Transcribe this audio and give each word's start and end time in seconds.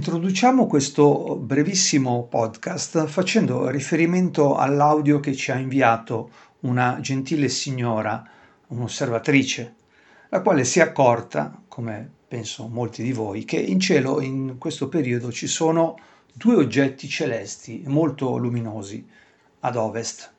Introduciamo 0.00 0.66
questo 0.66 1.36
brevissimo 1.36 2.22
podcast 2.22 3.04
facendo 3.04 3.68
riferimento 3.68 4.56
all'audio 4.56 5.20
che 5.20 5.34
ci 5.34 5.50
ha 5.50 5.58
inviato 5.58 6.30
una 6.60 7.00
gentile 7.02 7.50
signora, 7.50 8.26
un'osservatrice, 8.68 9.74
la 10.30 10.40
quale 10.40 10.64
si 10.64 10.78
è 10.78 10.82
accorta, 10.82 11.54
come 11.68 12.10
penso 12.26 12.66
molti 12.66 13.02
di 13.02 13.12
voi, 13.12 13.44
che 13.44 13.58
in 13.58 13.78
cielo 13.78 14.22
in 14.22 14.56
questo 14.56 14.88
periodo 14.88 15.30
ci 15.30 15.46
sono 15.46 15.98
due 16.32 16.54
oggetti 16.54 17.06
celesti 17.06 17.82
molto 17.84 18.38
luminosi 18.38 19.06
ad 19.60 19.76
ovest. 19.76 20.32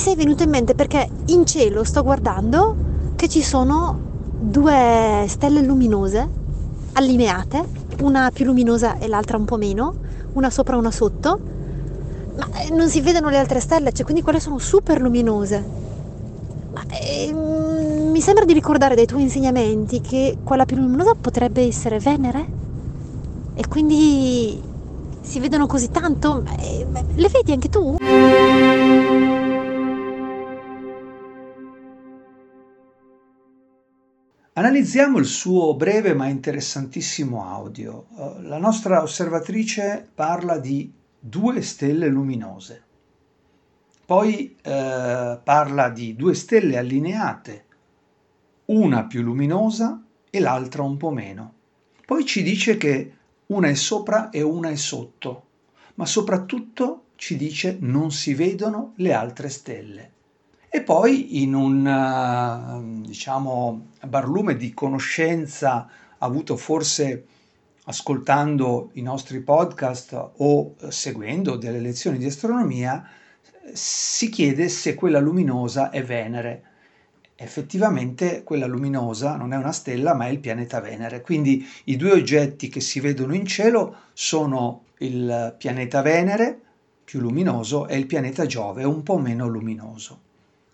Sei 0.00 0.16
venuto 0.16 0.42
in 0.42 0.48
mente 0.48 0.74
perché 0.74 1.06
in 1.26 1.44
cielo 1.44 1.84
sto 1.84 2.02
guardando 2.02 2.74
che 3.16 3.28
ci 3.28 3.42
sono 3.42 3.94
due 4.40 5.26
stelle 5.28 5.60
luminose 5.60 6.26
allineate, 6.94 7.62
una 8.00 8.30
più 8.32 8.46
luminosa 8.46 8.96
e 8.96 9.06
l'altra 9.06 9.36
un 9.36 9.44
po' 9.44 9.58
meno, 9.58 9.92
una 10.32 10.48
sopra 10.48 10.74
e 10.74 10.78
una 10.78 10.90
sotto, 10.90 11.38
ma 12.34 12.62
eh, 12.62 12.70
non 12.70 12.88
si 12.88 13.02
vedono 13.02 13.28
le 13.28 13.36
altre 13.36 13.60
stelle, 13.60 13.92
cioè 13.92 14.04
quindi 14.04 14.22
quelle 14.22 14.40
sono 14.40 14.58
super 14.58 15.02
luminose. 15.02 15.62
Ma, 16.72 16.82
eh, 16.98 17.30
mi 17.32 18.20
sembra 18.22 18.46
di 18.46 18.54
ricordare 18.54 18.94
dai 18.94 19.04
tuoi 19.04 19.20
insegnamenti 19.20 20.00
che 20.00 20.38
quella 20.42 20.64
più 20.64 20.78
luminosa 20.78 21.12
potrebbe 21.20 21.60
essere 21.60 21.98
Venere 21.98 22.46
e 23.52 23.68
quindi 23.68 24.62
si 25.20 25.40
vedono 25.40 25.66
così 25.66 25.90
tanto. 25.90 26.42
Eh, 26.58 26.86
le 27.16 27.28
vedi 27.28 27.52
anche 27.52 27.68
tu? 27.68 27.98
Analizziamo 34.60 35.16
il 35.16 35.24
suo 35.24 35.74
breve 35.74 36.12
ma 36.12 36.26
interessantissimo 36.26 37.46
audio. 37.46 38.08
Eh, 38.14 38.42
la 38.42 38.58
nostra 38.58 39.00
osservatrice 39.00 40.06
parla 40.14 40.58
di 40.58 40.92
due 41.18 41.62
stelle 41.62 42.08
luminose. 42.08 42.82
Poi 44.04 44.54
eh, 44.60 45.40
parla 45.42 45.88
di 45.88 46.14
due 46.14 46.34
stelle 46.34 46.76
allineate, 46.76 47.64
una 48.66 49.06
più 49.06 49.22
luminosa 49.22 49.98
e 50.28 50.40
l'altra 50.40 50.82
un 50.82 50.98
po' 50.98 51.10
meno. 51.10 51.54
Poi 52.04 52.26
ci 52.26 52.42
dice 52.42 52.76
che 52.76 53.14
una 53.46 53.68
è 53.68 53.74
sopra 53.74 54.28
e 54.28 54.42
una 54.42 54.68
è 54.68 54.76
sotto, 54.76 55.44
ma 55.94 56.04
soprattutto 56.04 57.04
ci 57.16 57.38
dice 57.38 57.78
non 57.80 58.10
si 58.10 58.34
vedono 58.34 58.92
le 58.96 59.14
altre 59.14 59.48
stelle. 59.48 60.12
E 60.72 60.82
poi 60.82 61.42
in 61.42 61.54
un 61.54 61.84
eh, 61.84 63.06
diciamo, 63.08 63.88
barlume 64.06 64.54
di 64.54 64.72
conoscenza 64.72 65.88
avuto 66.18 66.56
forse 66.56 67.26
ascoltando 67.86 68.90
i 68.92 69.02
nostri 69.02 69.40
podcast 69.40 70.30
o 70.36 70.76
seguendo 70.86 71.56
delle 71.56 71.80
lezioni 71.80 72.18
di 72.18 72.26
astronomia, 72.26 73.04
si 73.72 74.28
chiede 74.28 74.68
se 74.68 74.94
quella 74.94 75.18
luminosa 75.18 75.90
è 75.90 76.04
Venere. 76.04 76.62
Effettivamente 77.34 78.44
quella 78.44 78.66
luminosa 78.66 79.34
non 79.34 79.52
è 79.52 79.56
una 79.56 79.72
stella 79.72 80.14
ma 80.14 80.26
è 80.26 80.30
il 80.30 80.38
pianeta 80.38 80.78
Venere, 80.78 81.20
quindi 81.20 81.66
i 81.86 81.96
due 81.96 82.12
oggetti 82.12 82.68
che 82.68 82.80
si 82.80 83.00
vedono 83.00 83.34
in 83.34 83.44
cielo 83.44 84.02
sono 84.12 84.84
il 84.98 85.52
pianeta 85.58 86.00
Venere, 86.00 86.60
più 87.02 87.18
luminoso, 87.18 87.88
e 87.88 87.98
il 87.98 88.06
pianeta 88.06 88.46
Giove, 88.46 88.84
un 88.84 89.02
po' 89.02 89.18
meno 89.18 89.48
luminoso. 89.48 90.28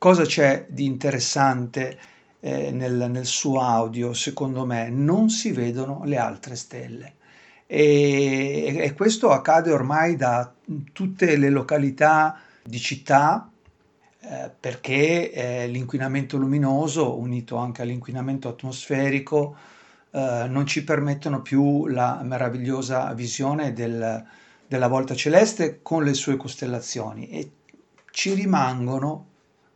Cosa 0.00 0.24
c'è 0.24 0.64
di 0.66 0.86
interessante 0.86 1.98
eh, 2.40 2.70
nel, 2.70 3.10
nel, 3.10 3.26
suo 3.26 3.60
audio? 3.60 4.14
Secondo 4.14 4.64
me 4.64 4.88
non 4.88 5.28
si 5.28 5.52
vedono 5.52 6.04
le 6.04 6.16
altre 6.16 6.56
stelle. 6.56 7.16
E, 7.66 8.78
e 8.78 8.94
questo 8.94 9.28
accade 9.28 9.70
ormai 9.70 10.16
da 10.16 10.50
tutte 10.94 11.36
le 11.36 11.50
località 11.50 12.40
di 12.62 12.78
città 12.78 13.50
eh, 14.20 14.50
perché 14.58 15.32
eh, 15.32 15.66
l'inquinamento 15.66 16.38
luminoso 16.38 17.18
unito 17.18 17.56
anche 17.56 17.82
all'inquinamento 17.82 18.48
atmosferico 18.48 19.54
eh, 20.12 20.46
non 20.48 20.64
ci 20.64 20.82
permettono 20.82 21.42
più 21.42 21.88
la 21.88 22.22
meravigliosa 22.22 23.12
visione 23.12 23.74
del, 23.74 24.24
della 24.66 24.88
volta 24.88 25.14
celeste 25.14 25.80
con 25.82 26.04
le 26.04 26.14
sue 26.14 26.38
costellazioni 26.38 27.28
e 27.28 27.50
ci 28.10 28.32
rimangono 28.32 29.26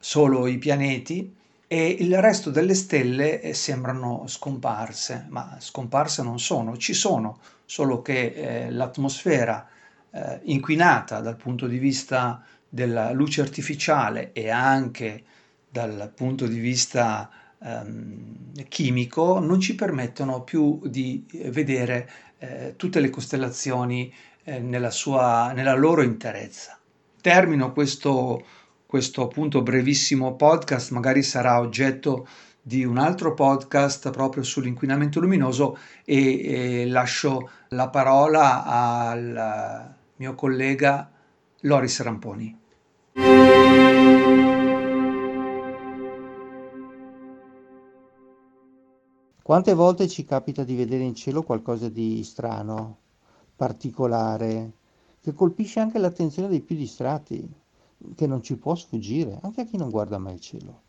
solo 0.00 0.46
i 0.46 0.58
pianeti 0.58 1.36
e 1.68 1.96
il 2.00 2.20
resto 2.20 2.50
delle 2.50 2.74
stelle 2.74 3.40
eh, 3.40 3.54
sembrano 3.54 4.24
scomparse, 4.26 5.26
ma 5.28 5.56
scomparse 5.60 6.22
non 6.22 6.40
sono, 6.40 6.76
ci 6.76 6.94
sono, 6.94 7.38
solo 7.64 8.02
che 8.02 8.32
eh, 8.34 8.70
l'atmosfera 8.70 9.68
eh, 10.10 10.40
inquinata 10.44 11.20
dal 11.20 11.36
punto 11.36 11.68
di 11.68 11.78
vista 11.78 12.42
della 12.68 13.12
luce 13.12 13.40
artificiale 13.40 14.32
e 14.32 14.50
anche 14.50 15.22
dal 15.68 16.10
punto 16.12 16.46
di 16.48 16.58
vista 16.58 17.30
ehm, 17.62 18.64
chimico 18.68 19.38
non 19.38 19.60
ci 19.60 19.76
permettono 19.76 20.42
più 20.42 20.80
di 20.84 21.24
vedere 21.44 22.10
eh, 22.38 22.74
tutte 22.76 22.98
le 22.98 23.10
costellazioni 23.10 24.12
eh, 24.42 24.58
nella, 24.58 24.90
sua, 24.90 25.52
nella 25.52 25.74
loro 25.74 26.02
interezza. 26.02 26.78
Termino 27.20 27.72
questo 27.72 28.42
questo 28.90 29.22
appunto 29.22 29.62
brevissimo 29.62 30.34
podcast 30.34 30.90
magari 30.90 31.22
sarà 31.22 31.60
oggetto 31.60 32.26
di 32.60 32.84
un 32.84 32.98
altro 32.98 33.34
podcast 33.34 34.10
proprio 34.10 34.42
sull'inquinamento 34.42 35.20
luminoso 35.20 35.78
e, 36.04 36.40
e 36.82 36.86
lascio 36.88 37.50
la 37.68 37.88
parola 37.88 38.64
al 38.64 39.94
mio 40.16 40.34
collega 40.34 41.08
Loris 41.60 42.02
Ramponi. 42.02 42.58
Quante 49.40 49.74
volte 49.74 50.08
ci 50.08 50.24
capita 50.24 50.64
di 50.64 50.74
vedere 50.74 51.04
in 51.04 51.14
cielo 51.14 51.44
qualcosa 51.44 51.88
di 51.88 52.24
strano, 52.24 52.96
particolare, 53.54 54.72
che 55.22 55.32
colpisce 55.32 55.78
anche 55.78 56.00
l'attenzione 56.00 56.48
dei 56.48 56.60
più 56.60 56.74
distratti? 56.74 57.59
Che 58.14 58.26
non 58.26 58.42
ci 58.42 58.56
può 58.56 58.74
sfuggire, 58.74 59.38
anche 59.42 59.62
a 59.62 59.64
chi 59.64 59.76
non 59.76 59.90
guarda 59.90 60.18
mai 60.18 60.34
il 60.34 60.40
cielo. 60.40 60.82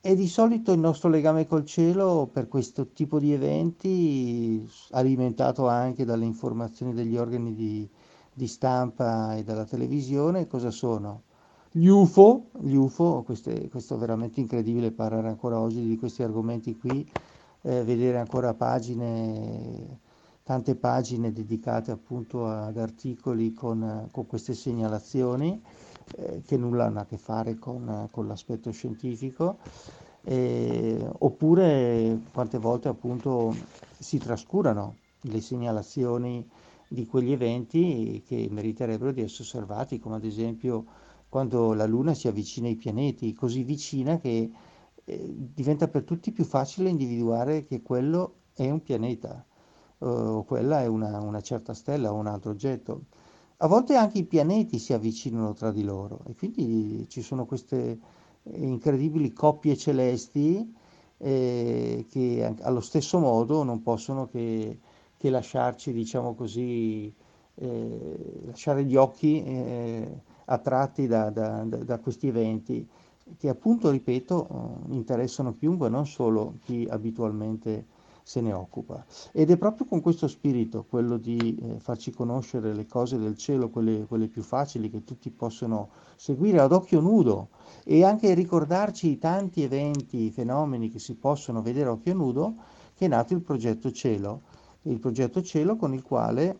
E 0.00 0.14
di 0.14 0.28
solito 0.28 0.72
il 0.72 0.78
nostro 0.78 1.08
legame 1.08 1.46
col 1.46 1.64
cielo 1.64 2.28
per 2.32 2.46
questo 2.46 2.88
tipo 2.92 3.18
di 3.18 3.32
eventi, 3.32 4.68
alimentato 4.92 5.66
anche 5.66 6.04
dalle 6.04 6.24
informazioni 6.24 6.94
degli 6.94 7.16
organi 7.16 7.54
di, 7.54 7.88
di 8.32 8.46
stampa 8.46 9.34
e 9.34 9.42
dalla 9.42 9.64
televisione, 9.64 10.46
cosa 10.46 10.70
sono? 10.70 11.22
Gli 11.72 11.88
UFO, 11.88 12.50
gli 12.60 12.74
UFO 12.74 13.22
queste, 13.22 13.68
questo 13.68 13.96
è 13.96 13.98
veramente 13.98 14.40
incredibile 14.40 14.92
parlare 14.92 15.28
ancora 15.28 15.58
oggi 15.60 15.86
di 15.86 15.98
questi 15.98 16.22
argomenti 16.22 16.76
qui, 16.76 17.06
eh, 17.62 17.82
vedere 17.82 18.18
ancora 18.18 18.54
pagine, 18.54 20.00
tante 20.46 20.76
pagine 20.76 21.32
dedicate 21.32 21.90
appunto 21.90 22.46
ad 22.46 22.78
articoli 22.78 23.52
con, 23.52 24.06
con 24.12 24.26
queste 24.28 24.54
segnalazioni 24.54 25.60
eh, 26.18 26.42
che 26.46 26.56
nulla 26.56 26.84
hanno 26.84 27.00
a 27.00 27.04
che 27.04 27.18
fare 27.18 27.58
con, 27.58 28.06
con 28.12 28.28
l'aspetto 28.28 28.70
scientifico, 28.70 29.58
eh, 30.22 31.04
oppure 31.18 32.20
quante 32.32 32.58
volte 32.58 32.86
appunto 32.86 33.56
si 33.98 34.18
trascurano 34.18 34.98
le 35.22 35.40
segnalazioni 35.40 36.48
di 36.86 37.06
quegli 37.06 37.32
eventi 37.32 38.22
che 38.24 38.46
meriterebbero 38.48 39.10
di 39.10 39.22
essere 39.22 39.42
osservati, 39.42 39.98
come 39.98 40.14
ad 40.14 40.24
esempio 40.24 40.84
quando 41.28 41.72
la 41.72 41.86
Luna 41.86 42.14
si 42.14 42.28
avvicina 42.28 42.68
ai 42.68 42.76
pianeti, 42.76 43.32
così 43.32 43.64
vicina 43.64 44.18
che 44.18 44.48
eh, 45.04 45.34
diventa 45.52 45.88
per 45.88 46.04
tutti 46.04 46.30
più 46.30 46.44
facile 46.44 46.88
individuare 46.88 47.64
che 47.64 47.82
quello 47.82 48.34
è 48.54 48.70
un 48.70 48.80
pianeta. 48.80 49.44
eh, 49.44 49.55
o 49.98 50.44
quella 50.44 50.82
è 50.82 50.86
una, 50.86 51.20
una 51.20 51.40
certa 51.40 51.74
stella 51.74 52.12
o 52.12 52.16
un 52.16 52.26
altro 52.26 52.50
oggetto. 52.50 53.02
A 53.58 53.68
volte 53.68 53.96
anche 53.96 54.18
i 54.18 54.24
pianeti 54.24 54.78
si 54.78 54.92
avvicinano 54.92 55.54
tra 55.54 55.70
di 55.72 55.82
loro 55.82 56.20
e 56.26 56.34
quindi 56.34 57.06
ci 57.08 57.22
sono 57.22 57.46
queste 57.46 57.98
incredibili 58.52 59.32
coppie 59.32 59.76
celesti 59.76 60.74
eh, 61.18 62.06
che 62.10 62.54
allo 62.60 62.80
stesso 62.80 63.18
modo 63.18 63.62
non 63.62 63.82
possono 63.82 64.26
che, 64.26 64.78
che 65.16 65.30
lasciarci, 65.30 65.92
diciamo 65.92 66.34
così, 66.34 67.12
eh, 67.54 68.42
lasciare 68.44 68.84
gli 68.84 68.96
occhi 68.96 69.42
eh, 69.42 70.20
attratti 70.44 71.06
da, 71.06 71.30
da, 71.30 71.64
da, 71.64 71.98
questi 71.98 72.28
eventi 72.28 72.86
che 73.38 73.48
appunto, 73.48 73.90
ripeto, 73.90 74.84
interessano 74.90 75.52
chiunque, 75.52 75.88
non 75.88 76.06
solo 76.06 76.58
chi 76.64 76.86
abitualmente 76.88 77.86
se 78.26 78.40
ne 78.40 78.52
occupa. 78.52 79.06
Ed 79.30 79.52
è 79.52 79.56
proprio 79.56 79.86
con 79.86 80.00
questo 80.00 80.26
spirito, 80.26 80.84
quello 80.84 81.16
di 81.16 81.56
eh, 81.62 81.78
farci 81.78 82.10
conoscere 82.10 82.74
le 82.74 82.84
cose 82.84 83.18
del 83.18 83.36
cielo, 83.36 83.70
quelle, 83.70 84.04
quelle, 84.04 84.26
più 84.26 84.42
facili 84.42 84.90
che 84.90 85.04
tutti 85.04 85.30
possono 85.30 85.90
seguire 86.16 86.58
ad 86.58 86.72
occhio 86.72 86.98
nudo 86.98 87.50
e 87.84 88.02
anche 88.02 88.34
ricordarci 88.34 89.10
i 89.10 89.18
tanti 89.18 89.62
eventi, 89.62 90.24
i 90.24 90.32
fenomeni 90.32 90.90
che 90.90 90.98
si 90.98 91.14
possono 91.14 91.62
vedere 91.62 91.88
a 91.88 91.92
occhio 91.92 92.14
nudo, 92.14 92.56
che 92.96 93.04
è 93.04 93.08
nato 93.08 93.32
il 93.32 93.42
progetto 93.42 93.92
Cielo, 93.92 94.40
il 94.82 94.98
progetto 94.98 95.40
Cielo 95.40 95.76
con 95.76 95.94
il 95.94 96.02
quale 96.02 96.58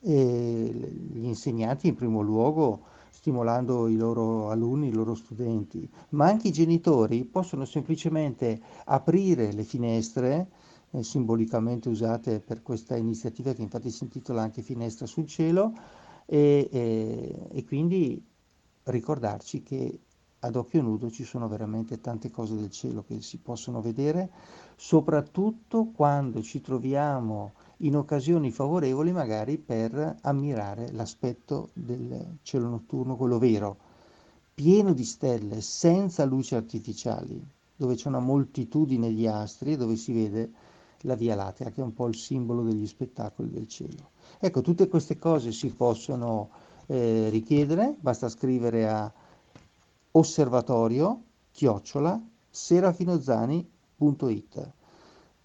eh, 0.00 0.92
gli 1.12 1.26
insegnanti 1.26 1.88
in 1.88 1.94
primo 1.94 2.22
luogo 2.22 2.84
stimolando 3.22 3.86
i 3.86 3.94
loro 3.94 4.50
alunni, 4.50 4.88
i 4.88 4.92
loro 4.92 5.14
studenti, 5.14 5.88
ma 6.08 6.26
anche 6.26 6.48
i 6.48 6.52
genitori 6.52 7.24
possono 7.24 7.64
semplicemente 7.64 8.60
aprire 8.86 9.52
le 9.52 9.62
finestre, 9.62 10.50
eh, 10.90 11.04
simbolicamente 11.04 11.88
usate 11.88 12.40
per 12.40 12.62
questa 12.62 12.96
iniziativa 12.96 13.52
che 13.52 13.62
infatti 13.62 13.90
si 13.90 14.02
intitola 14.02 14.42
anche 14.42 14.60
Finestra 14.60 15.06
sul 15.06 15.28
cielo, 15.28 15.72
e, 16.26 16.68
e, 16.72 17.48
e 17.52 17.64
quindi 17.64 18.20
ricordarci 18.82 19.62
che 19.62 20.00
ad 20.40 20.56
occhio 20.56 20.82
nudo 20.82 21.08
ci 21.08 21.22
sono 21.22 21.46
veramente 21.46 22.00
tante 22.00 22.28
cose 22.28 22.56
del 22.56 22.70
cielo 22.70 23.04
che 23.04 23.22
si 23.22 23.38
possono 23.38 23.80
vedere, 23.80 24.30
soprattutto 24.74 25.92
quando 25.94 26.42
ci 26.42 26.60
troviamo 26.60 27.52
in 27.82 27.96
occasioni 27.96 28.50
favorevoli 28.50 29.12
magari 29.12 29.58
per 29.58 30.16
ammirare 30.22 30.90
l'aspetto 30.92 31.70
del 31.72 32.38
cielo 32.42 32.68
notturno, 32.68 33.16
quello 33.16 33.38
vero, 33.38 33.76
pieno 34.54 34.92
di 34.92 35.04
stelle, 35.04 35.60
senza 35.60 36.24
luci 36.24 36.54
artificiali, 36.54 37.42
dove 37.74 37.94
c'è 37.94 38.08
una 38.08 38.20
moltitudine 38.20 39.12
di 39.12 39.26
astri 39.26 39.72
e 39.72 39.76
dove 39.76 39.96
si 39.96 40.12
vede 40.12 40.50
la 41.00 41.16
Via 41.16 41.34
Lattea, 41.34 41.70
che 41.70 41.80
è 41.80 41.84
un 41.84 41.94
po' 41.94 42.06
il 42.06 42.14
simbolo 42.14 42.62
degli 42.62 42.86
spettacoli 42.86 43.50
del 43.50 43.66
cielo. 43.66 44.10
Ecco, 44.38 44.60
tutte 44.60 44.88
queste 44.88 45.18
cose 45.18 45.50
si 45.50 45.68
possono 45.68 46.50
eh, 46.86 47.28
richiedere, 47.30 47.96
basta 47.98 48.28
scrivere 48.28 48.88
a 48.88 49.12
osservatorio 50.12 51.22
chiocciola 51.50 52.20
serafinozani.it 52.48 54.72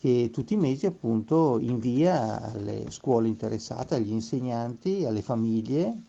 che 0.07 0.29
tutti 0.31 0.53
i 0.53 0.57
mesi 0.57 0.85
appunto 0.85 1.59
invia 1.59 2.41
alle 2.41 2.89
scuole 2.91 3.27
interessate, 3.27 3.95
agli 3.95 4.13
insegnanti, 4.13 5.03
alle 5.03 5.21
famiglie 5.21 6.03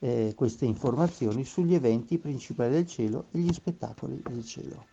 eh, 0.00 0.34
queste 0.36 0.66
informazioni 0.66 1.46
sugli 1.46 1.72
eventi 1.72 2.18
principali 2.18 2.72
del 2.72 2.86
cielo 2.86 3.28
e 3.30 3.38
gli 3.38 3.50
spettacoli 3.50 4.20
del 4.22 4.44
cielo. 4.44 4.84